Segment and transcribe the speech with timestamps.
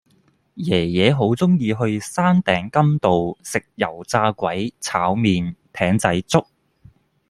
[0.55, 6.47] 爺爺好鍾意去山頂甘道食油炸鬼炒麵艇仔粥